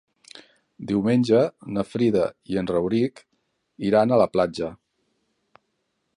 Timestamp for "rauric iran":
2.73-4.17